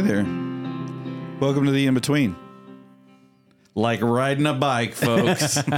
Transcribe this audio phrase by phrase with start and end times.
[0.00, 0.24] Hey there.
[1.40, 2.34] Welcome to the in between.
[3.74, 5.58] Like riding a bike, folks.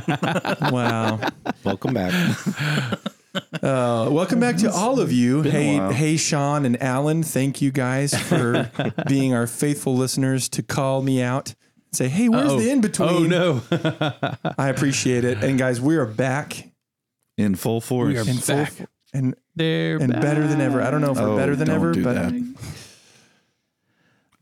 [0.71, 1.18] Wow.
[1.64, 2.12] Welcome back.
[3.62, 5.40] Uh, welcome back to all of you.
[5.40, 5.90] a Hey, while.
[5.90, 7.22] hey, Sean and Alan.
[7.22, 8.71] Thank you guys for
[9.08, 11.49] being our faithful listeners to call me out.
[11.49, 11.57] and
[11.96, 13.32] Say, hey, where's the in between?
[13.32, 14.52] Oh no.
[14.58, 15.43] I appreciate it.
[15.43, 16.72] And guys, we are back
[17.39, 18.08] in full force.
[18.13, 18.75] We are in full back.
[19.14, 20.82] and They're and better than ever.
[20.82, 22.32] I don't know if we're Oh, better than don't ever, do but that.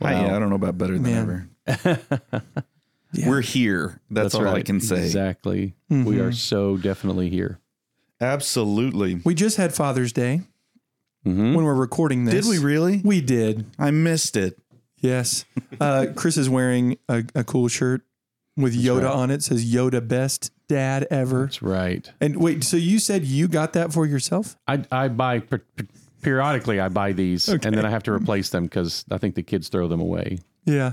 [0.00, 1.48] I, yeah, I don't know about better than Man.
[1.66, 2.32] ever.
[3.12, 3.28] Yeah.
[3.28, 4.00] We're here.
[4.09, 5.02] That's, all I can say.
[5.04, 5.74] Exactly.
[5.88, 7.59] We are so definitely here.
[8.20, 9.20] Absolutely.
[9.24, 10.42] we just had Father's Day
[11.26, 11.56] Mhm.
[11.56, 12.46] when we're recording this.
[12.46, 13.00] Did we really?
[13.04, 13.66] We did.
[13.80, 14.59] I missed it.
[14.98, 15.45] Yes.
[15.80, 18.02] Uh, Chris is wearing a, a cool shirt
[18.57, 19.12] with Yoda right.
[19.12, 19.42] on it.
[19.42, 21.46] Says Yoda best dad ever.
[21.46, 22.09] That's right.
[22.20, 24.57] And wait, so you said you got that for yourself?
[24.68, 25.88] I I buy per- per-
[26.23, 26.80] periodically.
[26.80, 29.68] I buy these, and then I have to replace them because I think the kids
[29.68, 30.38] throw them away.
[30.65, 30.93] Yeah.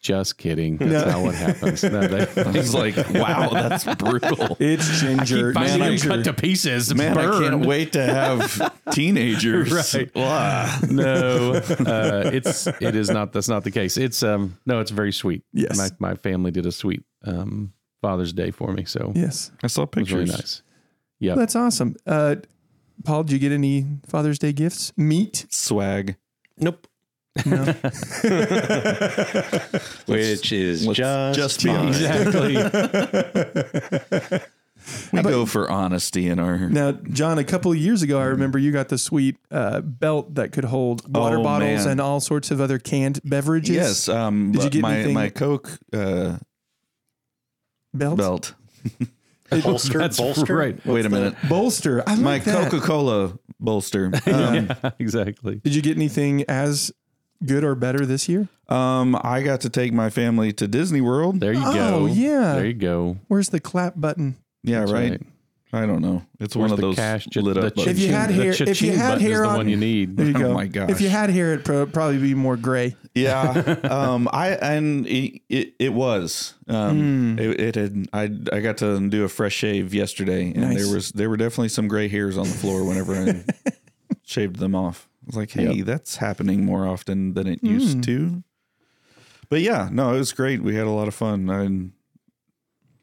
[0.00, 0.76] Just kidding.
[0.76, 1.10] That's No.
[1.10, 1.82] not what happens.
[1.82, 4.56] No, they, I was like, wow, that's brutal.
[4.60, 5.52] It's ginger.
[5.52, 6.08] finding them ginger.
[6.08, 6.94] cut to pieces.
[6.94, 9.72] Man, I can't wait to have teenagers.
[9.94, 10.14] Right.
[10.14, 10.78] Wow.
[10.88, 13.32] no, uh, it's it is not.
[13.32, 13.96] That's not the case.
[13.96, 15.42] It's um no, it's very sweet.
[15.52, 15.76] Yes.
[15.76, 19.50] my my family did a sweet um Father's Day for me, so Yes.
[19.64, 20.12] I saw it was pictures.
[20.14, 20.62] really nice.
[21.18, 21.96] Yeah, That's awesome.
[22.06, 22.36] Uh,
[23.04, 24.92] Paul, did you get any Father's Day gifts?
[24.96, 25.46] Meat?
[25.50, 26.16] Swag.
[26.58, 26.86] Nope.
[27.46, 27.62] No.
[30.06, 31.88] Which is let's just, just fine.
[31.88, 32.56] exactly.
[35.12, 36.56] We go for honesty in our.
[36.56, 40.36] now, John, a couple of years ago, I remember you got the sweet uh, belt
[40.36, 41.88] that could hold water Oh, bottles man.
[41.92, 43.74] and all sorts of other canned beverages.
[43.74, 44.08] Yes.
[44.08, 46.38] Um, Did you get my, anything- my Coke uh,
[47.92, 48.16] Belt?
[48.16, 48.54] belt.
[49.50, 50.56] Bolster, That's bolster.
[50.56, 50.84] right.
[50.86, 51.34] Wait a minute.
[51.48, 52.02] Bolster.
[52.06, 52.70] I like My that.
[52.70, 54.10] Coca Cola bolster.
[54.26, 55.56] Um, yeah, exactly.
[55.64, 56.92] Did you get anything as
[57.44, 58.48] good or better this year?
[58.68, 61.40] um, I got to take my family to Disney World.
[61.40, 62.00] There you go.
[62.02, 62.54] Oh, yeah.
[62.56, 63.16] There you go.
[63.28, 64.36] Where's the clap button?
[64.62, 65.22] Yeah, That's right.
[65.72, 66.22] I don't know.
[66.40, 67.26] It's Where's one of the those cash?
[67.26, 67.78] Ch- lit the up.
[67.78, 69.76] If you had cha-ching- hair- the if you had button is hair the one you
[69.76, 70.16] need.
[70.16, 70.88] There you Oh my gosh.
[70.90, 72.96] If you had hair, it'd pro- probably be more gray.
[73.14, 76.98] Yeah, um, I and it it, it was um,
[77.36, 77.38] Hmm.
[77.38, 80.76] it, it had I I got to do a fresh shave yesterday, and Nice.
[80.84, 83.44] there was there were definitely some gray hairs on the floor whenever I
[84.24, 85.06] shaved them off.
[85.24, 87.66] I was like, hey, that's happening more often than it Hmm.
[87.66, 88.42] used to.
[89.50, 90.62] But yeah, no, it was great.
[90.62, 91.50] We had a lot of fun.
[91.50, 91.68] I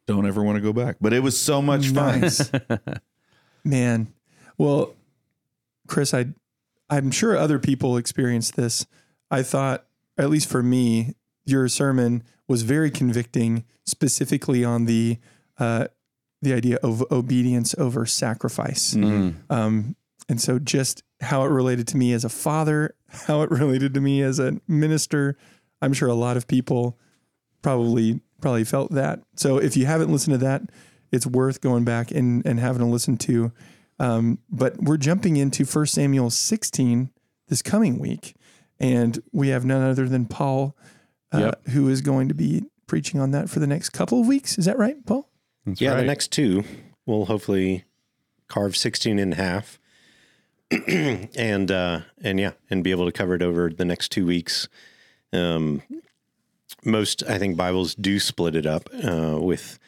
[0.08, 2.30] don't ever want to go back, but it was so much fun.
[3.64, 4.14] Man.
[4.58, 4.94] Well,
[5.88, 6.28] Chris, I
[6.90, 8.86] I'm sure other people experienced this.
[9.32, 9.86] I thought,
[10.18, 15.18] at least for me, your sermon was very convicting, specifically on the
[15.58, 15.88] uh,
[16.42, 18.94] the idea of obedience over sacrifice.
[18.94, 19.36] Mm.
[19.50, 19.96] Um,
[20.30, 24.02] and so just how it related to me as a father, how it related to
[24.02, 25.38] me as a minister,
[25.82, 26.98] I'm sure a lot of people
[27.62, 29.22] probably probably felt that.
[29.36, 30.62] So if you haven't listened to that,
[31.12, 33.52] it's worth going back and, and having a listen to.
[34.00, 37.10] Um, but we're jumping into 1 Samuel 16
[37.48, 38.36] this coming week,
[38.80, 40.78] and we have none other than Paul,
[41.34, 41.68] uh, Yep.
[41.70, 44.60] who is going to be preaching on that for the next couple of weeks.
[44.60, 45.28] Is that right, Paul?
[45.66, 46.02] That's Yeah, right.
[46.02, 46.64] the next two
[47.08, 47.86] will hopefully
[48.48, 49.80] carve 16 in half.
[50.88, 54.68] and uh and yeah, and be able to cover it over the next 2 weeks.
[55.34, 55.82] Um
[56.84, 59.80] most I think Bibles do split it up uh with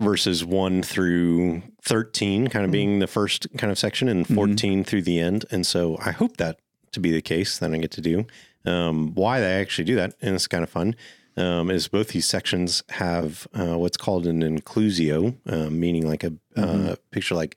[0.00, 5.02] verses 1 through 13 kind of being the first kind of section and 14 through
[5.02, 5.46] the end.
[5.50, 6.58] And so I hope that
[6.92, 8.26] to be the case that I get to do.
[8.64, 10.96] Um, why they actually do that, and it's kind of fun,
[11.36, 16.32] um, is both these sections have uh, what's called an inclusio, um, meaning like a
[16.56, 17.56] uh, picture like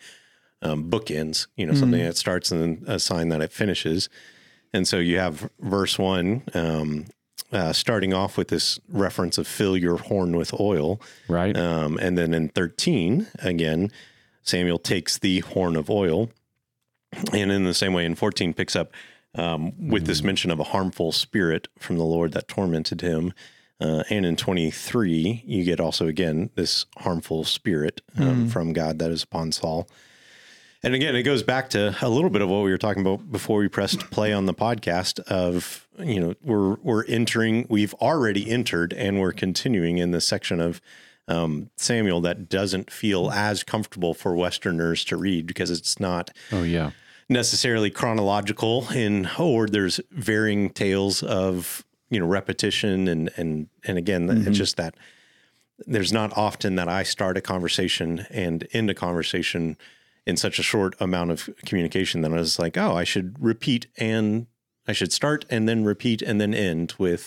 [0.62, 4.10] um, bookends, you know, something that starts and then a sign that it finishes.
[4.74, 7.06] And so you have verse one um,
[7.52, 11.02] uh, starting off with this reference of fill your horn with oil.
[11.28, 11.56] right.
[11.56, 13.92] Um, and then in 13, again,
[14.44, 16.30] Samuel takes the horn of oil.
[17.34, 18.92] And in the same way, in 14, picks up
[19.36, 23.34] um, with this mention of a harmful spirit from the Lord that tormented him.
[23.82, 29.10] Uh, and in 23, you get also, again, this harmful spirit um, from God that
[29.10, 29.88] is upon Saul.
[30.82, 33.30] And again, it goes back to a little bit of what we were talking about
[33.32, 38.50] before we pressed play on the podcast of, you know, we're we're entering, we've already
[38.50, 40.80] entered and we're continuing in the section of
[41.28, 46.64] um, Samuel that doesn't feel as comfortable for Westerners to read because it's not oh
[46.64, 46.92] yeah.
[47.30, 54.00] necessarily chronological in oh or there's varying tales of you know repetition and and and
[54.00, 54.96] again it's just that
[55.86, 59.78] there's not often that I start a conversation and end a conversation
[60.30, 63.88] in such a short amount of communication that I was like oh I should repeat
[63.98, 64.48] and
[64.88, 67.24] I should start and then repeat and then end with,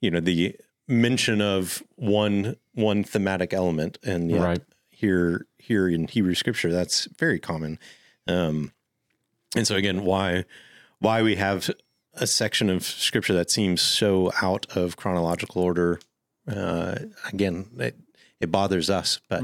[0.00, 0.54] you know, the
[0.86, 4.62] mention of one one thematic element, and yet Right.
[4.90, 7.78] here here in Hebrew scripture that's very common.
[8.28, 8.72] Um,
[9.56, 10.44] and so again, why
[11.00, 11.68] why we have
[12.14, 15.98] a section of scripture that seems so out of chronological order?
[16.46, 16.94] Uh,
[17.32, 17.96] again, it,
[18.40, 19.42] it bothers us, but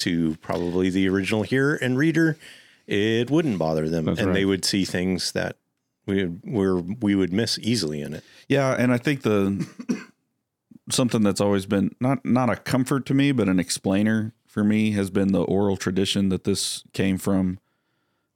[0.00, 2.36] to probably the original hearer and reader,
[2.86, 4.32] it wouldn't bother them, and right.
[4.32, 5.56] they would see things that
[6.06, 8.24] we were we would miss easily in it.
[8.48, 9.66] Yeah, and I think the
[10.90, 14.92] something that's always been not not a comfort to me, but an explainer for me
[14.92, 17.58] has been the oral tradition that this came from.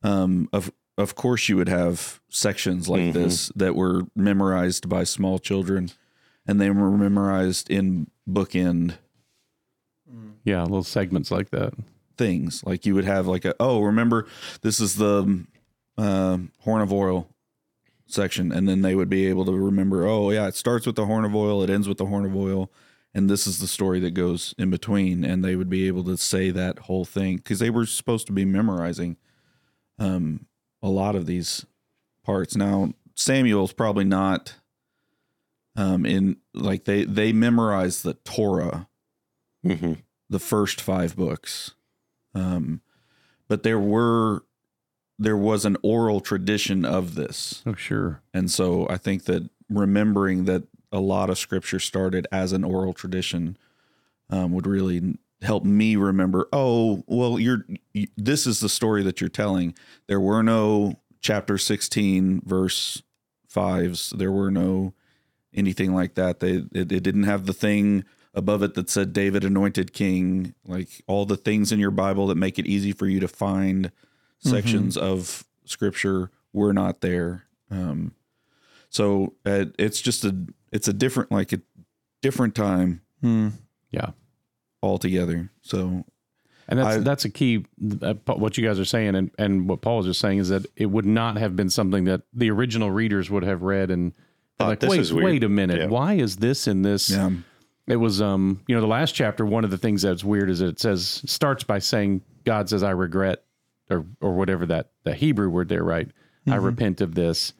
[0.02, 5.38] Um, of of course, you would have sections like this that were memorized by small
[5.38, 5.90] children,
[6.46, 8.96] and they were memorized in bookend
[10.44, 11.74] Yeah, little segments like that.
[12.16, 12.62] things.
[12.64, 14.26] Like you would have like a oh, remember
[14.62, 15.44] this is the
[15.98, 17.28] um horn of oil
[18.06, 20.06] section, and then they would be able to remember.
[20.06, 22.36] Oh yeah, it starts with the horn of oil, it ends with the horn of
[22.36, 22.70] oil,
[23.14, 25.24] and this is the story that goes in between.
[25.24, 28.32] And they would be able to say that whole thing because they were supposed to
[28.32, 29.16] be memorizing
[29.98, 30.46] um
[30.82, 31.66] a lot of these
[32.24, 32.56] parts.
[32.56, 34.56] Now Samuel's probably not
[35.76, 38.88] um in like they they memorize the Torah
[39.64, 39.92] Mm-hmm.
[40.28, 41.72] the first five books.
[42.34, 42.80] Um,
[43.48, 44.44] but there were
[45.18, 48.22] there was an oral tradition of this, Oh, sure.
[48.32, 52.94] and so I think that remembering that a lot of scripture started as an oral
[52.94, 53.58] tradition
[54.30, 56.48] um, would really help me remember.
[56.54, 59.74] Oh, well, you're you, this is the story that you're telling.
[60.06, 63.02] There were no chapter sixteen verse
[63.46, 64.10] fives.
[64.16, 64.94] There were no
[65.52, 66.40] anything like that.
[66.40, 68.04] They it, it didn't have the thing
[68.34, 70.54] above it that said David anointed king.
[70.66, 73.90] Like all the things in your Bible that make it easy for you to find
[74.38, 77.44] sections of scripture were not there.
[77.70, 78.12] Um,
[78.88, 80.34] so uh, it's just a
[80.72, 81.60] it's a different like a
[82.22, 83.48] different time Hmm.
[83.90, 84.10] Yeah.
[84.82, 85.50] altogether.
[85.62, 86.04] So
[86.68, 87.66] And that's I- that's a key.
[88.02, 90.66] Uh, what you guys are saying, and, and what Paul is just saying is that
[90.76, 94.12] it would not have been something that the original readers would have read and
[94.58, 95.86] like, wait, wait a minute, Yeah.
[95.86, 97.10] why is this in this?
[97.10, 97.30] yeah,
[97.90, 99.44] It was, um, you know, the last chapter.
[99.44, 102.90] One of the things that's weird is it says starts by saying God says, "I
[102.90, 103.42] regret,"
[103.90, 106.08] or or whatever that the Hebrew word there, right?
[106.46, 107.52] I repent of this,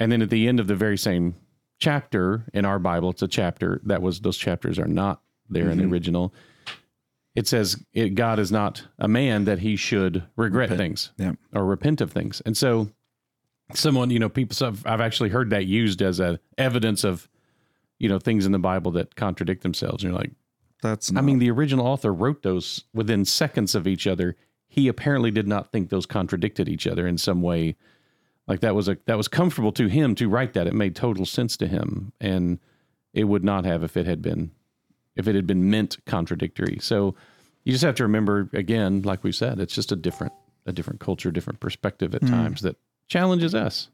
[0.00, 1.34] and then at the end of the very same
[1.78, 5.20] chapter in our Bible, it's a chapter that was those chapters are not
[5.50, 6.32] there in the original.
[7.34, 11.32] It says it, God is not a man that he should regret things yeah.
[11.52, 12.88] or repent of things, and so
[13.74, 17.28] someone you know people so I've, I've actually heard that used as a evidence of
[18.04, 20.04] you know things in the Bible that contradict themselves.
[20.04, 20.32] And you're like,
[20.82, 24.36] That's I mean, the original author wrote those within seconds of each other.
[24.68, 27.76] He apparently did not think those contradicted each other in some way.
[28.46, 30.66] Like that was a that was comfortable to him to write that.
[30.66, 32.58] It made total sense to him, and
[33.14, 34.50] it would not have if it had been
[35.16, 36.76] if it had been meant contradictory.
[36.82, 37.14] So
[37.62, 40.34] you just have to remember again, like we said, it's just a different
[40.66, 42.28] a different culture, different perspective at hmm.
[42.28, 42.76] times that
[43.08, 43.88] challenges us.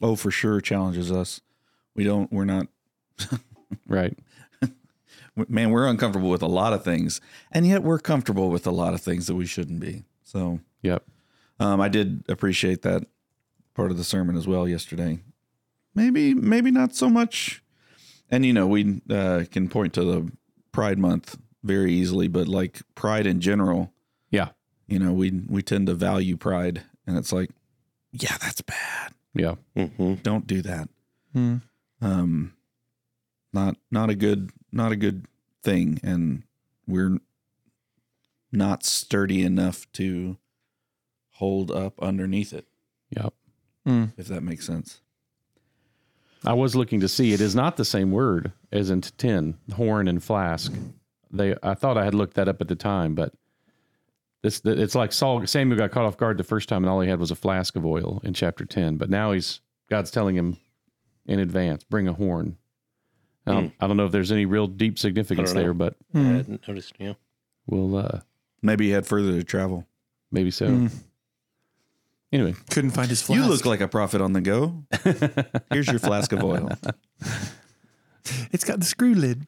[0.00, 1.42] oh for sure challenges us.
[1.94, 2.32] We don't.
[2.32, 2.68] We're not.
[3.86, 4.16] Right.
[5.48, 7.20] Man, we're uncomfortable with a lot of things,
[7.52, 10.04] and yet we're comfortable with a lot of things that we shouldn't be.
[10.24, 11.04] So Yep.
[11.58, 13.04] Um, I did appreciate that
[13.74, 15.20] part of the sermon as well yesterday.
[15.94, 17.62] Maybe, maybe not so much.
[18.30, 20.32] And you know, we uh, can point to the
[20.72, 23.92] Pride Month very easily, but like pride in general,
[24.30, 24.50] Yeah.
[24.88, 27.50] you know, we we tend to value pride, and it's like,
[28.12, 29.12] yeah, that's bad.
[29.34, 29.56] Yeah.
[29.76, 30.14] Mm-hmm.
[30.22, 30.88] Don't do that.
[31.34, 31.56] Hmm.
[32.00, 32.54] Um,
[33.52, 35.26] not not a good not a good
[35.62, 36.44] thing, and
[36.86, 37.18] we're
[38.52, 40.36] not sturdy enough to
[41.34, 42.66] hold up underneath it.
[43.10, 43.34] Yep.
[43.86, 44.04] Hmm.
[44.18, 45.00] if that makes sense.
[46.44, 50.08] I was looking to see it is not the same word as in tin, horn
[50.08, 50.72] and flask.
[51.30, 53.32] They I thought I had looked that up at the time, but
[54.42, 57.08] this it's like Saul Samuel got caught off guard the first time and all he
[57.08, 60.56] had was a flask of oil in chapter 10, but now he's God's telling him
[61.26, 62.56] in advance, bring a horn.
[63.46, 65.62] I don't, I don't know if there's any real deep significance I don't know.
[65.62, 66.92] there, but I hadn't noticed.
[66.98, 67.14] Yeah.
[67.66, 68.20] we'll uh
[68.62, 69.86] Maybe he had further to travel.
[70.30, 70.88] maybe so.
[72.32, 73.42] Anyway, Couldn't find his flask.
[73.42, 74.84] You look like a prophet on the go.
[75.72, 76.70] Here's your flask of oil.
[78.52, 79.46] It's got the screw lid.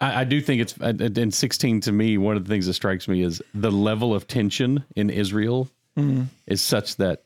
[0.00, 2.16] I, I do think it's uh, in 16 to me.
[2.18, 5.68] One of the things that strikes me is the level of tension in Israel
[6.46, 7.24] is such that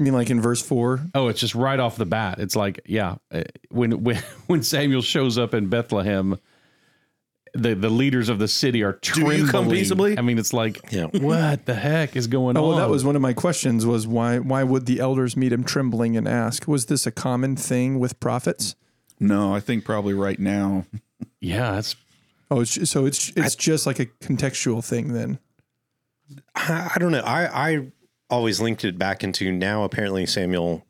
[0.00, 1.00] I mean, like in verse four.
[1.14, 2.38] oh, it's just right off the bat.
[2.38, 4.16] It's like yeah, uh, when when
[4.46, 6.38] when Samuel shows up in Bethlehem,
[7.52, 9.38] the the leaders of the city are trembling.
[9.40, 10.16] Do you come peaceably?
[10.16, 11.06] I mean, it's like, Yeah.
[11.06, 12.68] what the heck is going Oh, on?
[12.70, 13.84] well, that was one of my questions.
[13.84, 16.66] Was why why would the elders meet him trembling and ask?
[16.66, 18.76] Was this a common thing with prophets?
[19.18, 20.86] No, I think probably right now.
[21.40, 21.94] yeah, it's
[22.52, 25.38] Oh, it's, so it's it's just like a contextual thing then.
[26.54, 27.20] I, I don't know.
[27.20, 27.86] I I
[28.30, 29.84] always linked it back into now.
[29.84, 30.86] Apparently, Samuel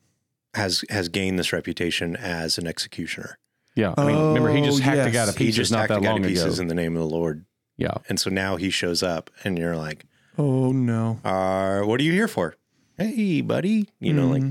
[0.53, 3.37] has has gained this reputation as an executioner.
[3.75, 3.93] yeah.
[3.97, 5.89] I mean, remember he just Oh, hacked a guy to He pieces just not hacked
[5.89, 6.61] that a guy long to pieces ago.
[6.63, 7.45] in the name of the Lord,
[7.77, 10.05] yeah, and so now he shows up, and you're like,
[10.37, 11.19] Oh no.
[11.23, 12.55] uh, "What are you here for?"
[12.97, 13.89] Hey, buddy.
[13.99, 14.43] You know, like,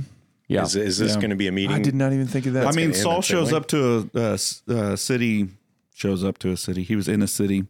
[0.48, 0.62] yeah.
[0.62, 1.20] is is this Yeah.
[1.20, 1.76] going to be a meeting?
[1.76, 2.66] I did not even think of that.
[2.66, 3.58] I mean, Saul shows way.
[3.58, 5.48] up to a, a s- a city,
[5.94, 6.82] shows up to a city.
[6.82, 7.66] He was in a city.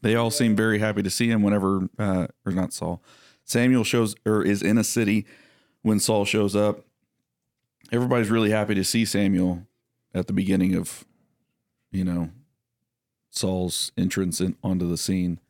[0.00, 3.02] They all seem very happy to see him whenever, uh, or not Saul.
[3.48, 5.26] Samuel shows or is in a city
[5.82, 6.84] when Saul shows up.
[7.90, 9.66] Everybody's really happy to see Samuel
[10.14, 11.04] at the beginning of,
[11.90, 12.28] you know,
[13.30, 15.40] Saul's entrance in, onto the scene.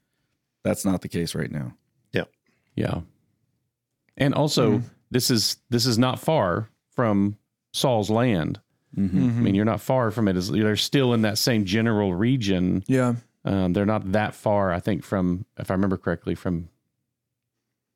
[0.63, 1.75] That's not the case right now.
[2.13, 2.25] Yeah.
[2.77, 3.01] Yeah.
[4.17, 4.87] And also, Mm-hmm.
[5.11, 7.37] this is this is not far from
[7.73, 8.61] Saul's land.
[8.97, 9.19] Mm-hmm.
[9.39, 10.33] I mean, you're not far from it.
[10.37, 12.85] It's- They're still in that same general region.
[12.87, 13.15] yeah.
[13.45, 16.69] Um, they're not that far, I think, from if I remember correctly, from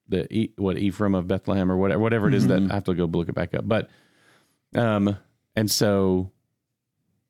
[0.09, 2.95] the E- what Ephraim of Bethlehem or whatever whatever it is that I have to
[2.95, 3.67] go look it back up.
[3.69, 3.89] But
[4.75, 5.17] um,
[5.57, 6.31] and so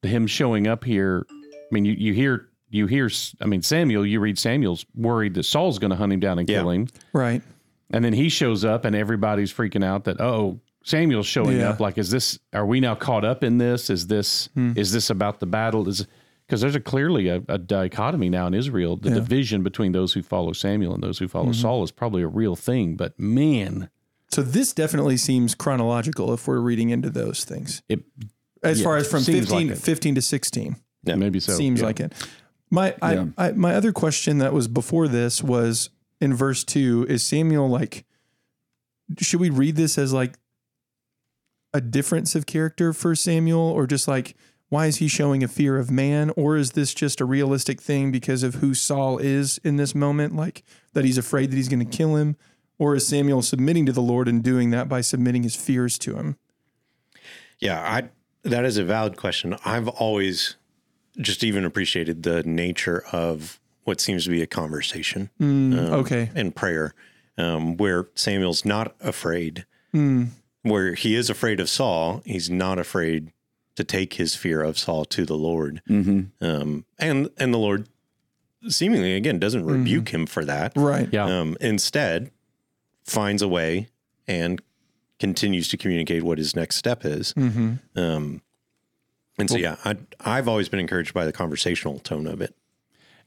[0.02, 1.34] him showing up here, I
[1.70, 3.10] mean, you you hear you hear,
[3.40, 4.06] I mean, Samuel.
[4.06, 6.88] You read Samuel's worried that Saul's going to hunt him down and kill him.
[7.12, 7.42] Right.
[7.90, 11.68] And then he shows up and everybody's freaking out that, oh, Samuel's showing Yeah.
[11.68, 11.80] up.
[11.80, 13.90] Like, is this, are we now caught up in this?
[13.90, 14.72] Is this, Hmm.
[14.74, 15.86] is this about the battle?
[15.86, 16.06] Is,
[16.52, 18.96] because there's a clearly a, a dichotomy now in Israel.
[18.98, 19.14] The Yeah.
[19.14, 19.24] Mm-hmm.
[19.24, 22.56] division between those who follow Samuel and those who follow Saul is probably a real
[22.56, 22.94] thing.
[22.94, 23.88] But man,
[24.30, 27.82] So this definitely seems chronological if we're reading into those things.
[27.88, 28.00] it
[28.62, 30.76] As Yeah, far as from seems 15, like 15 to 16.
[31.04, 31.14] Yeah.
[31.14, 31.54] maybe so.
[31.54, 31.86] seems yeah.
[31.86, 32.12] like it.
[32.70, 33.28] My I.
[33.38, 35.88] I my other question that was before this was
[36.20, 38.04] in verse 2 is Samuel like
[39.20, 40.34] should we read this as like
[41.72, 44.36] a difference of character for Samuel or just like
[44.72, 48.10] why is he showing a fear of man or is this just a realistic thing
[48.10, 50.62] because of who Saul is in this moment like
[50.94, 52.36] that he's afraid that he's going to kill him
[52.78, 56.16] or is Samuel submitting to the Lord and doing that by submitting his fears to
[56.16, 56.36] him?
[57.60, 58.08] Yeah, I
[58.48, 59.56] that is a valid question.
[59.62, 60.56] I've always
[61.18, 66.30] just even appreciated the nature of what seems to be a conversation Mm, um, okay.
[66.34, 66.94] and prayer,
[67.36, 70.28] um, where Samuel's not afraid, Mm,
[70.62, 73.32] where he is afraid of Saul, he's not afraid
[73.76, 76.44] to take his fear of Saul to the Lord, Mm-hmm.
[76.44, 77.88] um, and and the Lord
[78.68, 80.72] seemingly again doesn't rebuke him for that.
[80.76, 81.08] right.
[81.12, 81.24] Yeah.
[81.24, 82.30] Um, instead,
[83.04, 83.88] finds a way
[84.28, 84.62] and
[85.18, 87.32] continues to communicate what his next step is.
[87.34, 87.80] Mhm.
[87.96, 88.42] Um,
[89.38, 92.54] and so, yeah, I, I've always been encouraged by the conversational tone of it.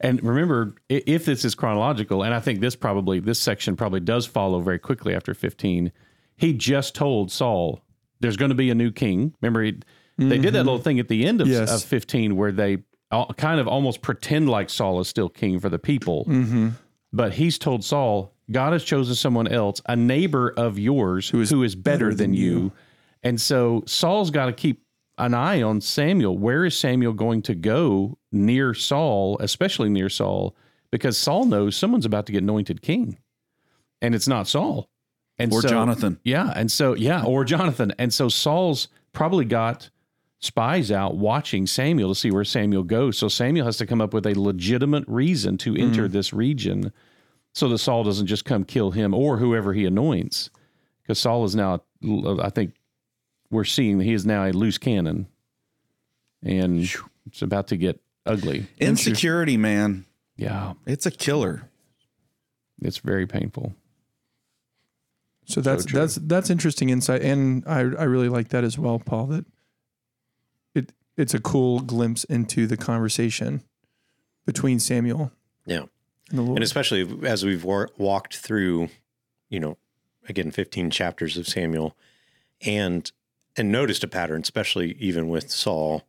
[0.00, 4.26] And remember, if this is chronological, and I think this probably this section probably does
[4.26, 5.90] follow very quickly after 15.
[6.36, 7.80] He just told Saul,
[8.20, 9.78] "There's going to be a new king." Remember, he,
[10.18, 11.70] they did that little thing at the end of, Yes.
[11.82, 12.78] of 15 where they
[13.10, 16.24] all, kind of almost pretend like Saul is still king for the people.
[16.26, 16.68] Mm-hmm.
[17.12, 21.74] But he's told Saul, "God has chosen someone else, a neighbor of yours, who is,
[21.74, 22.72] better, than, you.
[23.22, 24.82] And so Saul's got to keep
[25.18, 26.36] an eye on Samuel.
[26.36, 30.54] Where is Samuel going to go near Saul, especially near Saul?
[30.90, 33.18] Because Saul knows someone's about to get anointed king,
[34.02, 34.88] and it's not Saul.
[35.38, 36.18] And Or so- Jonathan.
[36.24, 37.92] Yeah, and so yeah, or Jonathan.
[37.98, 39.90] And so Saul's probably got
[40.40, 43.18] spies out watching Samuel to see where Samuel goes.
[43.18, 45.80] So Samuel has to come up with a legitimate reason to hmm.
[45.80, 46.92] enter this region
[47.54, 50.50] so that Saul doesn't just come kill him or whoever he anoints.
[51.02, 51.82] Because Saul is now,
[52.40, 52.74] I think
[53.50, 55.28] we're seeing that he is now a loose cannon
[56.42, 56.88] and
[57.26, 58.66] it's about to get ugly.
[58.78, 60.04] Insecurity, man.
[60.36, 61.70] Yeah, It's a killer.
[62.80, 63.74] it's very painful.
[65.46, 66.00] So that's true.
[66.00, 69.26] that's that's interesting insight, and I I really like that as well, Paul.
[69.26, 69.46] That it
[71.16, 73.62] it's a cool glimpse into the conversation
[74.44, 75.32] between Samuel
[75.66, 75.84] Yeah.
[76.30, 76.58] and the Lord.
[76.58, 78.88] And especially as we've wa- walked through,
[79.48, 79.76] you know,
[80.28, 81.96] again, 15 chapters of Samuel
[82.60, 83.10] and,
[83.56, 86.02] and noticed a pattern, especially even with Saul,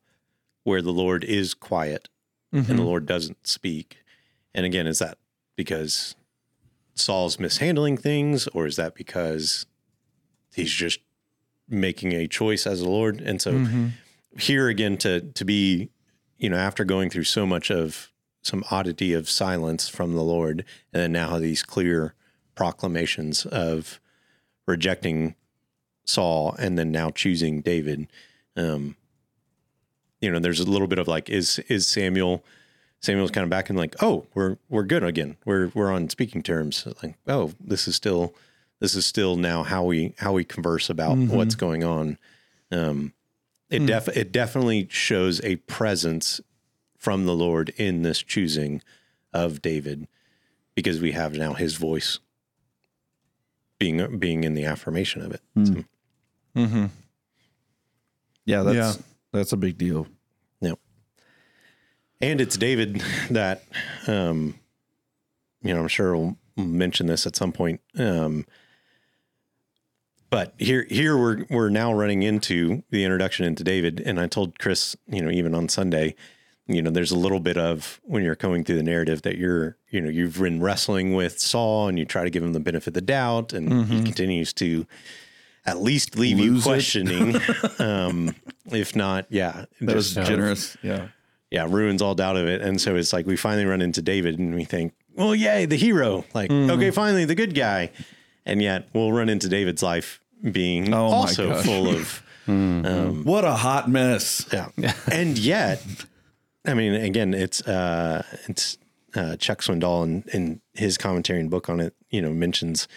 [0.63, 2.09] where the Lord is quiet
[2.53, 2.69] Mhm.
[2.69, 3.97] and the Lord doesn't speak.
[4.53, 5.17] And again, is that
[5.55, 6.15] because
[6.95, 9.65] Saul's mishandling things, or is that because
[10.53, 10.99] he's just
[11.69, 13.21] making a choice as the Lord?
[13.21, 13.91] And so Mhm.
[14.37, 15.89] Here again to to be,
[16.37, 20.63] you know, after going through so much of some oddity of silence from the Lord,
[20.93, 22.13] and then now these clear
[22.55, 23.99] proclamations of
[24.65, 25.35] rejecting
[26.05, 28.07] Saul and then now choosing David.
[28.55, 28.95] Um,
[30.21, 32.43] you know, there's a little bit of like, is is Samuel
[32.99, 35.37] Samuel's kind of back and like, oh, we're we're good again.
[35.45, 36.87] We're we're on speaking terms.
[37.03, 38.33] Like, oh, this is still
[38.79, 42.17] this is still now how we how we converse about what's going on.
[42.71, 43.13] Um,
[43.69, 46.39] it def it definitely shows a presence
[46.97, 48.81] from the Lord in this choosing
[49.33, 50.07] of David
[50.75, 52.19] because we have now his voice
[53.79, 55.41] being being in the affirmation of it.
[55.63, 55.83] So,
[56.55, 56.85] Mm-hmm.
[58.45, 59.03] Yeah, that's Yeah.
[59.31, 60.07] that's a big deal.
[60.61, 60.79] Yep.
[62.21, 63.63] And it's David that,
[64.07, 64.55] um,
[65.61, 67.81] you know, I'm sure we'll mention this at some point.
[67.97, 68.45] Um,
[70.29, 74.59] but here, here we're we're now running into the introduction into David, and I told
[74.59, 76.15] Chris, you know, even on Sunday,
[76.67, 79.77] you know, there's a little bit of when you're going through the narrative that you're,
[79.89, 82.89] you know, you've been wrestling with Saul, and you try to give him the benefit
[82.89, 84.85] of the doubt, and he continues to
[85.65, 86.69] at least leave you Lose it.
[86.69, 87.35] questioning.
[87.79, 88.33] um,
[88.71, 90.77] if not, yeah, That was generous.
[90.81, 91.07] Yeah.
[91.51, 92.61] yeah, ruins all doubt of it.
[92.61, 95.75] And so it's like we finally run into David and we think, well, yay, the
[95.75, 96.23] hero.
[96.33, 96.71] Like, Mm-hmm.
[96.71, 97.91] okay, finally the good guy.
[98.47, 100.19] And yet we'll run into David's life
[100.51, 104.47] being Oh my also full of, um, What a hot mess.
[104.51, 104.69] yeah.
[105.11, 105.83] and yet,
[106.65, 108.77] I mean, again, it's, uh, it's,
[109.15, 112.87] uh, Chuck Swindoll in, in his commentary and book on it, you know, mentions,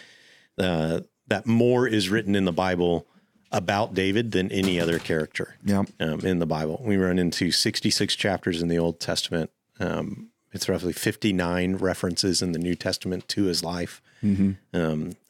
[0.58, 3.06] uh, that more is written in the Bible
[3.52, 5.82] about David than any other character Yeah.
[5.98, 6.80] um, in the Bible.
[6.84, 9.50] We run into 66 chapters in the Old Testament.
[9.80, 14.02] Um, it's roughly 59 references in the New Testament to his life.
[14.22, 14.56] Um,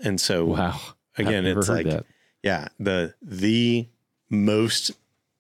[0.01, 0.81] and so, Wow.
[1.17, 2.07] again, it's like, that.
[2.43, 3.89] yeah, the the
[4.29, 4.91] most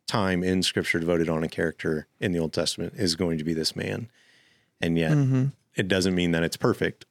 [0.06, 3.54] time in Scripture devoted on a character in the Old Testament is going to be
[3.54, 4.08] this man,
[4.80, 5.46] and yet Mm-hmm.
[5.76, 7.06] it doesn't mean that it's perfect.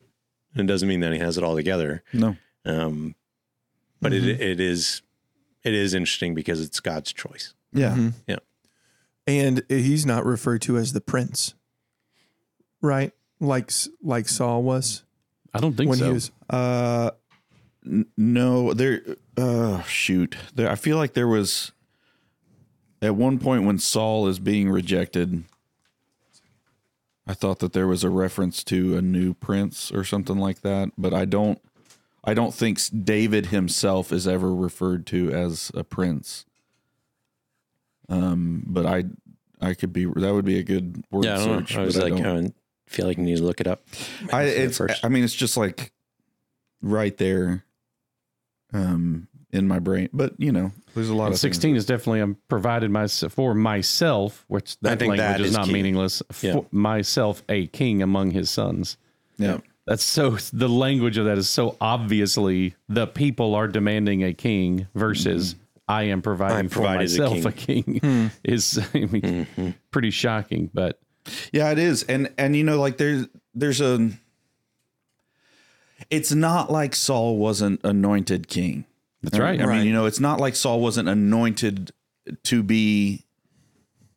[0.55, 2.03] It doesn't mean that he has it all together.
[2.13, 2.35] No.
[2.65, 3.15] Um,
[4.01, 5.01] but it it is
[5.63, 7.53] it is interesting because it's God's choice.
[7.73, 7.95] Yeah.
[7.95, 8.13] Mhm.
[8.27, 8.37] Yeah.
[9.27, 11.53] And he's not referred to as the prince,
[12.81, 13.11] right?
[13.39, 13.71] Like
[14.03, 15.03] like Saul was
[15.53, 16.05] I don't think when so.
[16.07, 16.31] he was.
[16.49, 17.11] Uh,
[17.85, 19.01] n- no, there.
[19.37, 20.35] Uh, shoot.
[20.55, 20.69] There.
[20.69, 21.71] I feel like there was
[23.01, 25.43] at one point when Saul is being rejected.
[27.25, 30.91] I thought that there was a reference to a new prince or something like that,
[30.97, 31.59] but I don't.
[32.23, 36.45] I don't think David himself is ever referred to as a prince.
[38.09, 39.05] Um, but I,
[39.61, 40.05] I could be.
[40.05, 41.75] That would be a good word Yeah, search.
[41.75, 41.81] know.
[41.81, 42.47] I was but like, don't.
[42.47, 42.51] I
[42.89, 43.83] feel like you need to look it up.
[44.31, 44.81] I it's.
[45.03, 45.91] I mean it's just like
[46.81, 47.63] right there
[48.73, 50.09] um in my brain.
[50.13, 53.53] But you know, there's a lot And of 16 is definitely I'm provided my, for
[53.53, 55.73] myself, which I that think language that is, is not key.
[55.73, 56.21] meaningless.
[56.31, 56.59] For Yeah.
[56.71, 58.97] myself, a king among his sons.
[59.37, 59.59] Yeah.
[59.85, 64.87] That's so, the language of that is so obviously the people are demanding a king
[64.93, 65.63] versus mm-hmm.
[65.87, 68.27] I am providing I'm for provided a myself a king, hmm.
[68.43, 69.69] is, I mean, mm-hmm.
[69.89, 70.69] pretty shocking.
[70.71, 70.99] But
[71.51, 72.03] Yeah, it is.
[72.03, 74.11] And and you know like there's there's a
[76.09, 78.85] it's not like Saul wasn't anointed king.
[79.21, 79.59] that's right.
[79.59, 79.77] I Right.
[79.79, 81.91] mean, you know, it's not like Saul wasn't anointed
[82.43, 83.25] to be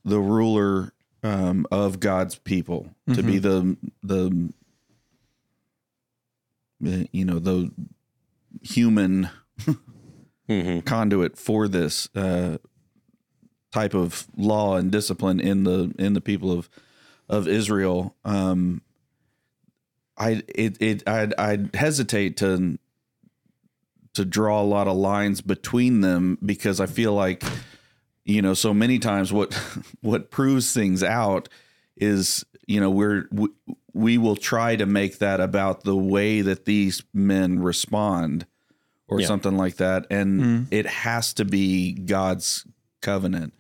[0.05, 4.53] the ruler um, of God's people, to be the the
[6.87, 7.70] uh, you know the
[8.62, 9.29] human
[10.48, 10.81] Mm-hmm.
[10.87, 12.59] conduit for this uh,
[13.72, 16.68] type of law and discipline in the in the people of
[17.32, 18.14] of Israel.
[18.24, 18.82] Um,
[20.16, 22.78] I it it I'd, I'd hesitate to
[24.14, 27.42] to draw a lot of lines between them because I feel like
[28.24, 29.54] you know so many times what
[30.02, 31.48] what proves things out
[31.96, 33.48] is you know we're we,
[33.94, 38.46] we will try to make that about the way that these men respond
[39.08, 39.26] or Yeah.
[39.26, 42.66] something like that and it has to be God's
[43.00, 43.54] covenant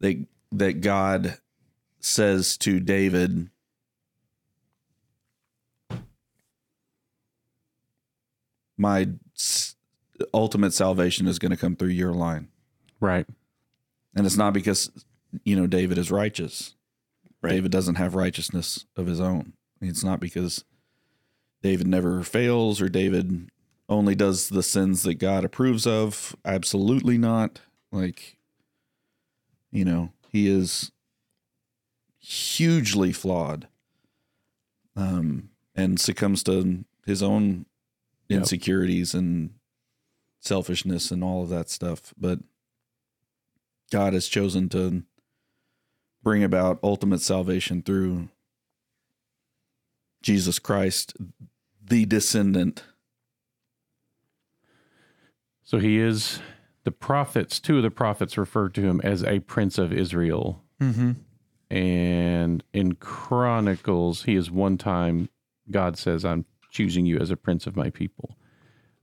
[0.00, 1.38] that that God
[2.00, 3.50] says to David
[8.76, 9.08] my
[10.34, 12.48] ultimate salvation is going to come through your line
[13.00, 13.26] Right.
[14.14, 14.90] and it's not because
[15.44, 16.74] you know David is righteous.
[17.42, 17.52] Right.
[17.52, 19.54] David doesn't have righteousness of his own.
[19.80, 20.64] It's not because
[21.62, 23.48] David never fails or David
[23.88, 26.36] only does the sins that God approves of.
[26.44, 27.60] Absolutely not.
[27.92, 28.36] Like
[29.72, 30.90] you know, he is
[32.20, 33.66] hugely flawed.
[34.94, 37.66] Um and succumbs to his own
[38.28, 38.42] Yep.
[38.42, 39.54] insecurities and
[40.38, 42.38] selfishness and all of that stuff, but
[43.90, 45.02] God has chosen to
[46.22, 48.28] bring about ultimate salvation through
[50.22, 51.16] Jesus Christ,
[51.84, 52.84] the descendant.
[55.64, 56.38] So he is
[56.84, 60.62] the prophets, two of the prophets referred to him as a prince of Israel.
[60.80, 61.12] Mm-hmm.
[61.70, 65.28] And in Chronicles, he is one time
[65.70, 68.36] God says, "I'm choosing you as a prince of my people."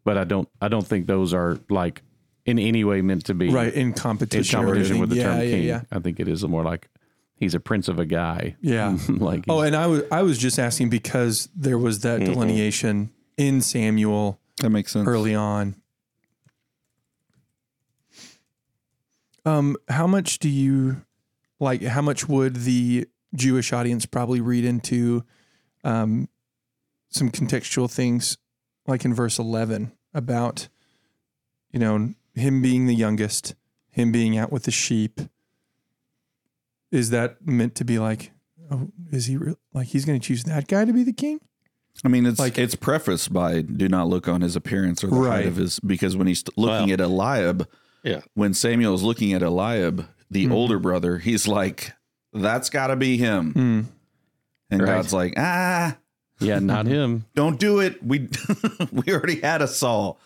[0.03, 2.01] But I don't, I don't think those are like
[2.45, 5.23] in any way meant to be right in in competition, or competition with the yeah,
[5.23, 5.63] term yeah, king.
[5.63, 6.87] Yeah, I think it is more like
[7.35, 8.55] he's a prince of a guy.
[8.61, 8.97] yeah.
[9.09, 12.33] like Oh, and I was I was just asking because there was that Mm-hmm.
[12.33, 15.07] delineation in Samuel That makes sense.
[15.07, 15.75] early on.
[19.45, 21.03] Um, how much do you
[21.59, 21.81] like?
[21.83, 25.23] How much would the Jewish audience probably read into
[25.83, 26.29] um,
[27.09, 28.37] some contextual things,
[28.85, 30.67] like in verse eleven about,
[31.71, 33.55] you know, him being the youngest,
[33.89, 35.19] him being out with the sheep.
[36.91, 38.31] Is that meant to be like,
[38.71, 41.39] oh, is he re- like he's going to choose that guy to be the king?
[42.05, 45.15] I mean, it's Like- it's prefaced by "Do not look on his appearance or the
[45.15, 45.31] Right.
[45.37, 47.67] height of his," because when he's looking Well- at Eliab,
[48.03, 48.21] Yeah.
[48.35, 50.51] when Samuel is looking at Eliab, the Mhm.
[50.51, 51.93] older brother, he's like,
[52.33, 53.81] "That's got to be him," Hmm.
[54.71, 54.87] and Right.
[54.87, 55.97] God's like, "Ah,
[56.39, 57.25] yeah, not him.
[57.35, 58.03] don't do it.
[58.03, 58.27] We
[58.91, 60.19] we already had a Saul.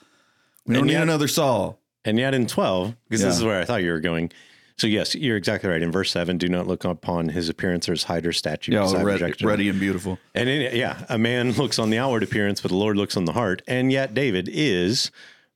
[0.65, 3.61] We don't And need yet- another Saul." And yet in 12, because this is where
[3.61, 4.31] I thought you were going.
[4.77, 5.83] So, yes, you're exactly right.
[5.83, 8.71] In verse 7, do not look upon his appearance or his height or statue.
[8.71, 10.17] Yeah, ready, ready and beautiful.
[10.33, 13.25] And in, yeah, a man looks on the outward appearance, but the Lord looks on
[13.25, 13.61] the heart.
[13.67, 15.11] And yet David is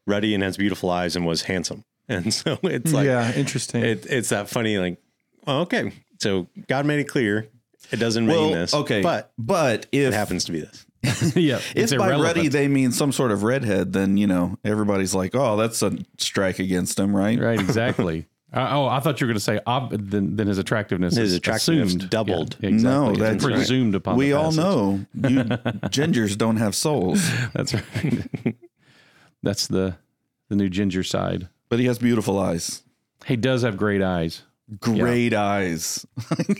[0.05, 1.83] ruddy and has beautiful eyes and was handsome.
[2.09, 3.83] And so it's like, yeah, interesting.
[3.83, 5.01] it, it's that funny, like,
[5.47, 5.91] well, okay.
[6.19, 7.47] So God made it clear
[7.91, 8.73] it doesn't mean this.
[8.73, 10.85] okay, But but if it happens to be this.
[11.35, 12.23] yeah, if by irrelevant.
[12.35, 15.95] ready they mean some sort of redhead, then you know everybody's like, "Oh, that's a
[16.17, 17.39] strike against him," right?
[17.39, 18.25] Right, exactly.
[18.51, 21.31] Uh, oh, I thought you were going to say ob- then, then his attractiveness His
[21.31, 22.09] is attractiveness assumed.
[22.09, 22.57] doubled.
[22.61, 22.97] Yeah, exactly.
[23.05, 23.55] No, It's that's right.
[23.55, 24.15] presumed upon.
[24.17, 25.43] We the all know you
[25.91, 28.55] gingers don't have souls, That's right.
[29.43, 29.97] That's the
[30.49, 31.49] the new ginger side.
[31.69, 32.83] But he has beautiful eyes.
[33.25, 34.43] He does have great eyes.
[34.79, 36.05] Great eyes.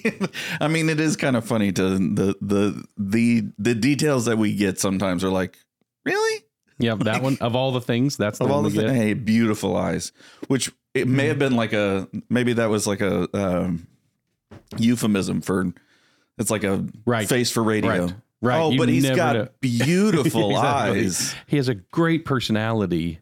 [0.62, 4.56] I mean, it is kind of funny to the the the the details that we
[4.56, 5.58] get sometimes are like,
[6.06, 6.44] really?
[6.78, 8.15] Yeah, that one of all the things.
[8.18, 10.12] That's the Of all the things, hey, beautiful eyes.
[10.48, 13.88] Which it may have been like a maybe that was like a um,
[14.78, 15.74] euphemism for
[16.38, 17.28] it's like a Right.
[17.28, 18.06] face for radio.
[18.06, 18.15] Right.
[18.41, 18.60] Right.
[18.62, 19.48] Oh, You but he's got know.
[19.62, 21.00] beautiful Exactly.
[21.06, 21.36] eyes.
[21.48, 23.20] He has a great personality,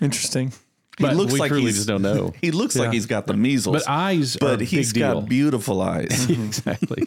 [0.00, 0.52] interesting.
[0.98, 2.32] But looks we like truly just don't know.
[2.40, 5.20] He looks like he's got the measles, But eyes, are but a he's big deal.
[5.20, 6.28] got beautiful eyes.
[6.30, 7.06] exactly.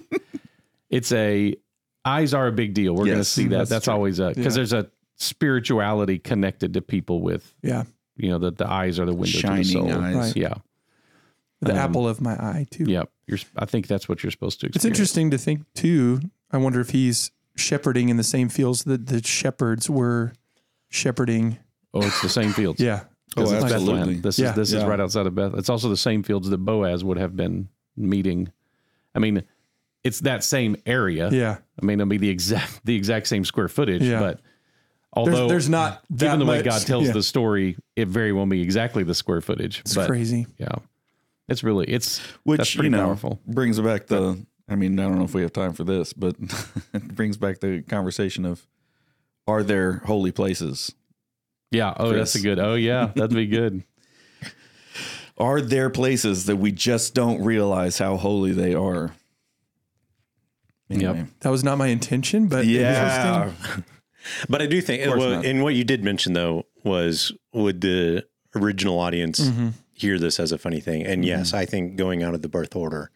[0.89, 1.56] It's a
[2.06, 2.93] eyes are a big deal.
[2.95, 3.58] We're going to see that.
[3.58, 4.60] that's That's, always a because Yeah.
[4.60, 7.84] there's a spirituality connected to people with Yeah,
[8.15, 9.91] you know that the eyes are the window to the soul.
[9.91, 10.15] eyes.
[10.15, 10.36] Right.
[10.38, 10.54] Yeah,
[11.62, 12.86] the Um, apple of my eye too.
[12.88, 13.04] yeah.
[13.28, 13.39] You're.
[13.56, 14.67] I think that's what you're supposed to.
[14.67, 16.19] It's interesting to think too.
[16.52, 20.34] I wonder if he's shepherding in the same fields that the shepherds were
[20.89, 21.58] shepherding.
[21.93, 22.80] Oh, it's the same fields.
[22.82, 23.02] Yeah,
[23.37, 23.93] Oh, This is absolutely.
[23.99, 24.21] Bethlehem.
[24.21, 24.49] This Yeah.
[24.49, 24.79] is this Yeah.
[24.79, 25.53] is right outside of Beth.
[25.55, 28.51] It's also the same fields that Boaz would have been meeting.
[29.13, 29.43] I mean,
[30.03, 31.29] it's that same area.
[31.31, 31.57] yeah.
[31.81, 34.19] I mean, it'll be the exact the exact same square footage, Yeah.
[34.19, 34.41] but
[35.13, 37.13] although there's not that given the way God tells yeah.
[37.13, 39.79] the story, it very well be exactly the square footage.
[39.81, 40.47] It's but crazy.
[40.57, 40.75] yeah,
[41.47, 43.39] it's really it's Which that's pretty you know powerful.
[43.45, 44.43] brings back the.
[44.71, 46.35] I mean, I don't know if we have time for this, but
[46.93, 48.67] it brings back the conversation of
[49.47, 50.93] are there holy places?
[51.71, 51.93] Yeah.
[51.97, 52.43] Oh, that's a Chris.
[52.43, 52.60] good.
[52.60, 53.84] Oh, yeah, that'd be good.
[55.38, 59.13] Are there places that we just don't realize how holy they are?
[60.89, 61.25] Anyway.
[61.41, 63.51] That was not my intention, but Yeah.
[64.49, 65.45] But I do think, well, not.
[65.45, 69.69] and what you did mention though was would the original audience Mm-hmm.
[69.93, 71.05] hear this as a funny thing?
[71.05, 73.12] And yes, I think going out of the birth order,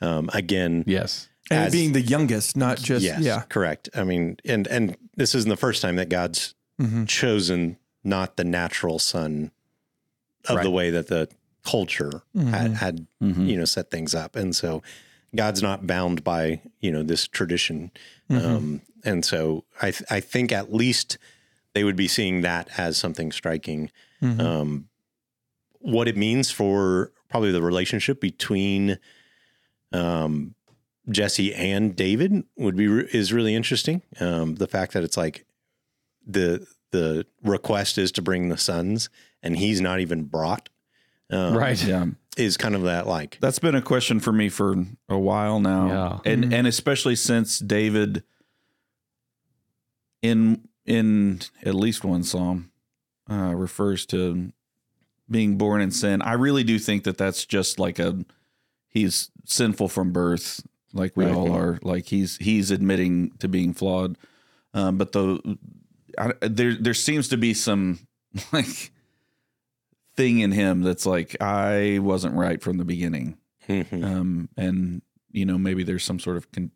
[0.00, 1.28] um, again, Yes.
[1.50, 3.42] And As- it being the youngest, not just yes, yeah.
[3.48, 3.88] correct.
[3.94, 7.04] I mean, and and this isn't the first time that God's Mm-hmm.
[7.06, 7.76] chosen
[8.08, 9.52] not the natural son
[10.48, 10.62] of Right.
[10.64, 11.28] the way that the
[11.64, 12.48] culture Mm-hmm.
[12.52, 14.82] had, had you know set things up, and so
[15.36, 17.90] God's not bound by you know this tradition,
[18.30, 18.46] Mm-hmm.
[18.46, 21.18] um, and so I th- I think at least
[21.74, 23.90] they would be seeing that as something striking.
[24.22, 24.40] Mm-hmm.
[24.40, 24.88] Um,
[25.80, 28.98] what it means for probably the relationship between
[29.92, 30.54] um,
[31.10, 34.02] Jesse and David would be re- is really interesting.
[34.20, 35.46] Um, the fact that it's like
[36.26, 39.08] the the request is to bring the sons,
[39.42, 40.68] and he's not even brought.
[41.30, 41.82] Um, Right.
[41.84, 42.06] Yeah.
[42.38, 46.20] is kind of that like That's been a question for me for a while now.
[46.24, 46.32] Yeah.
[46.32, 48.22] And and especially since David
[50.22, 52.70] in in at least one psalm
[53.30, 54.52] uh, refers to
[55.30, 56.22] being born in sin.
[56.22, 58.24] I really do think that that's just like a
[58.88, 61.34] he's sinful from birth, like we Right.
[61.34, 61.78] all are.
[61.82, 64.16] Like he's he's admitting to being flawed.
[64.72, 65.58] Um, but the
[66.18, 68.00] I, there there seems to be some
[68.52, 68.90] like
[70.16, 74.02] thing in him that's like I wasn't right from the beginning mhm.
[74.04, 76.72] um, and you know maybe there's some sort of con-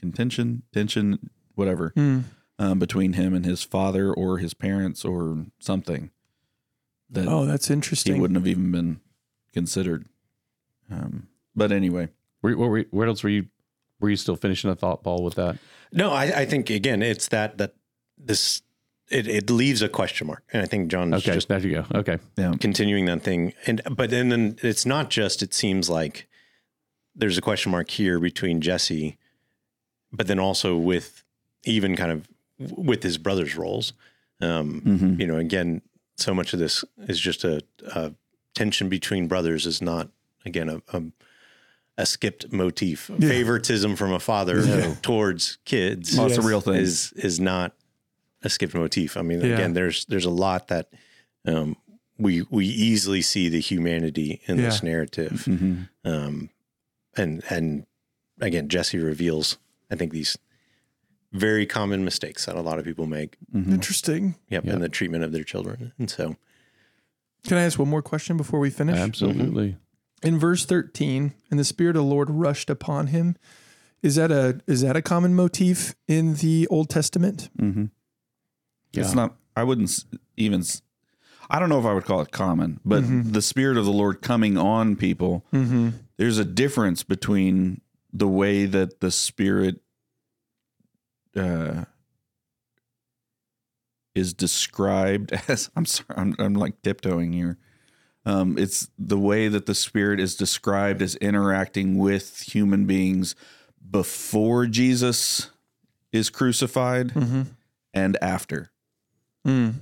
[0.00, 2.24] contention, tension, whatever, Mm.
[2.58, 6.10] um, between him and his father or his parents or something
[7.08, 8.14] that Oh, that's interesting.
[8.16, 9.00] he wouldn't have even been
[9.52, 10.06] considered.
[10.90, 12.08] Um, but anyway,
[12.40, 13.46] Where, what, were- what else were you?
[14.00, 15.56] Were you still finishing a thought, Paul, with that?
[15.92, 17.74] No, I, I think again, it's that that
[18.18, 18.62] this
[19.12, 21.84] it, it leaves a question mark, and I think John's Okay, just there you go.
[21.94, 25.42] Okay, yeah, continuing that thing, and but then then it's not just.
[25.42, 26.26] It seems like
[27.14, 29.18] there's a question mark here between Jesse,
[30.12, 31.22] but then also with
[31.64, 32.28] even kind of
[32.76, 33.92] with his brother's roles.
[34.40, 35.20] Um, Mhm.
[35.20, 35.82] You know, again,
[36.16, 37.60] so much of this is just a,
[37.94, 38.12] a
[38.54, 40.08] tension between brothers is not
[40.44, 41.02] again a, a,
[41.98, 43.10] a skipped motif.
[43.20, 46.74] Favoritism from a father towards kids Oh, it's a real thing.
[46.74, 47.74] is is not
[48.42, 49.16] a skipped motif.
[49.16, 49.54] I mean, Yeah.
[49.54, 50.90] again, there's there's a lot that
[51.46, 51.76] um,
[52.18, 54.64] we we easily see the humanity in Yeah.
[54.66, 55.88] this narrative, Mhm.
[56.04, 56.50] um,
[57.16, 57.86] and and
[58.40, 59.58] again, Jesse reveals
[59.90, 60.38] I think these
[61.32, 63.36] very common mistakes that a lot of people make.
[63.54, 63.72] Mhm.
[63.72, 64.34] Interesting.
[64.50, 64.72] Yep, Yeah.
[64.74, 66.36] in the treatment of their children, and so
[67.44, 68.96] Can I ask one more question before we finish?
[68.96, 69.76] absolutely.
[70.22, 73.34] In verse 13, and the spirit of the Lord rushed upon him.
[74.02, 77.50] Is that a is that a common motif in the Old Testament?
[78.92, 79.00] Mhm.
[79.00, 79.36] It's not.
[79.56, 80.04] I wouldn't
[80.36, 80.62] even.
[81.50, 83.02] I don't know if I would call it common, but
[83.32, 85.44] the spirit of the Lord coming on people.
[85.52, 85.90] Mm-hmm.
[86.16, 87.80] There's a difference between
[88.12, 89.80] the way that the spirit
[91.36, 91.84] uh,
[94.14, 95.70] is described as.
[95.76, 96.08] I'm sorry.
[96.18, 97.58] I'm, I'm like tiptoeing here.
[98.24, 103.34] Um, it's the way that the spirit is described as interacting with human beings
[103.90, 105.50] before Jesus
[106.12, 107.42] is crucified Mm-hmm.
[107.92, 108.70] and after.
[109.46, 109.74] Mm.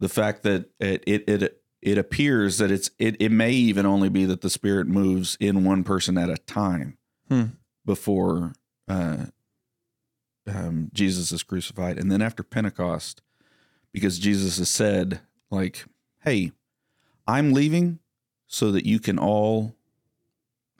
[0.00, 4.08] the fact that it it it, it appears that it's it, it may even only
[4.08, 6.96] be that the spirit moves in one person at a time
[7.28, 7.44] Hmm.
[7.84, 8.52] before
[8.88, 9.26] uh,
[10.46, 13.22] um, Jesus is crucified, and then after Pentecost,
[13.92, 15.84] because Jesus has said like,
[16.22, 16.52] "Hey,
[17.26, 17.98] I'm leaving
[18.46, 19.74] so that you can all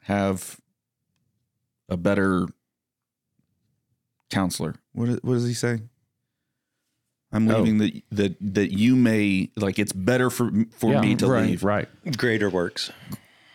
[0.03, 0.59] have
[1.89, 2.47] a better
[4.29, 5.81] counselor." What what does he say?
[7.35, 7.59] I'm Oh.
[7.59, 11.45] leaving that that that you may like it's better for for Yeah, me to right.
[11.47, 11.63] leave.
[11.63, 11.89] Right.
[12.17, 12.91] greater works.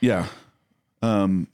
[0.01, 0.27] Yeah.
[1.03, 1.49] Um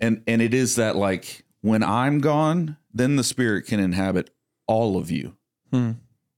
[0.00, 4.30] and and it is that like when I'm gone, then the spirit can inhabit
[4.66, 5.36] all of you.
[5.72, 5.92] Hmm.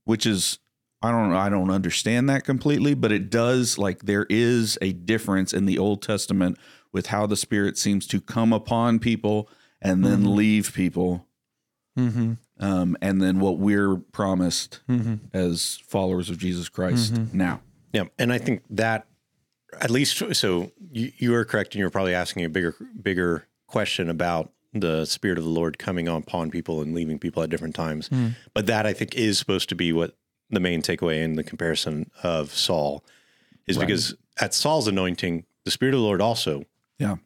[0.04, 0.58] Which is
[1.02, 5.52] I don't I don't understand that completely, but it does like there is a difference
[5.54, 6.58] in the Old Testament
[6.92, 9.48] with how the spirit seems to come upon people
[9.80, 10.34] and then Mhm.
[10.36, 11.26] leave people
[12.08, 12.32] Mm-hmm.
[12.64, 15.14] um and then what we're promised Mm-hmm.
[15.34, 17.32] as followers of Jesus Christ Mhm.
[17.34, 17.60] now.
[17.92, 19.06] Yeah, and I think that
[19.80, 24.08] at least so you, you are correct, and you're probably asking a bigger bigger question
[24.10, 28.08] about the spirit of the Lord coming upon people and leaving people at different times.
[28.08, 28.34] Mm.
[28.54, 30.16] But that I think is supposed to be what
[30.48, 33.04] the main takeaway in the comparison of Saul
[33.66, 33.86] is Right.
[33.86, 36.64] because at Saul's anointing, the spirit of the Lord also
[36.98, 37.16] Yeah.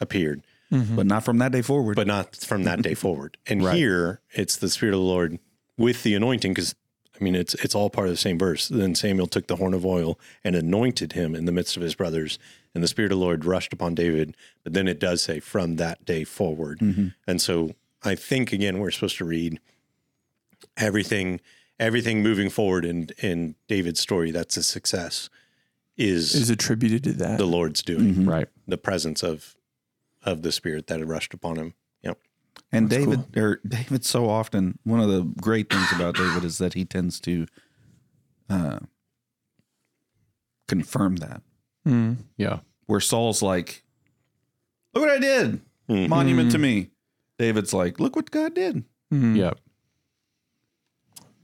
[0.00, 0.96] appeared, Mm-hmm.
[0.96, 1.96] But not from that day forward.
[1.96, 3.36] but not from that day forward.
[3.46, 3.76] And Right.
[3.76, 5.38] here it's the spirit of the Lord
[5.76, 6.74] with the anointing because
[7.20, 8.68] I mean it's it's all part of the same verse.
[8.68, 11.94] Then Samuel took the horn of oil and anointed him in the midst of his
[11.94, 12.38] brothers,
[12.74, 14.34] and the spirit of the Lord rushed upon David.
[14.64, 16.80] But then it does say from that day forward.
[17.26, 19.60] And so I think again we're supposed to read
[20.76, 21.40] everything
[21.78, 25.28] everything moving forward in in David's story that's a success
[25.98, 27.36] is, Is attributed to that.
[27.38, 28.14] the Lord's doing.
[28.14, 28.28] Mhm.
[28.28, 28.48] Right.
[28.66, 29.54] The presence of
[30.24, 31.74] of the spirit that had rushed upon him.
[32.02, 32.18] Yep.
[32.70, 36.58] And That's David, or David, so often one of the great things about David is
[36.58, 37.46] that he tends to
[38.50, 38.78] uh,
[40.68, 41.42] confirm that.
[41.86, 42.16] Mm.
[42.36, 42.60] Yeah.
[42.86, 43.82] Where Saul's like,
[44.94, 46.08] "Look what I did, Mhm.
[46.08, 46.90] monument to me."
[47.38, 49.36] David's like, "Look what God did." Mm.
[49.36, 49.58] Yep.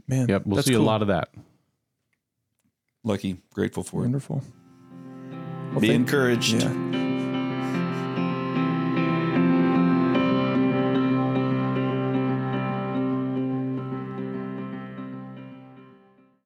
[0.07, 0.29] Man.
[0.29, 0.47] Yep.
[0.47, 1.35] We'll that's see a lot of that.
[3.05, 4.05] Lucky, grateful for it.
[4.05, 4.43] Wonderful.
[5.73, 6.55] Well, Be thank- encouraged.
[6.63, 7.08] Yeah.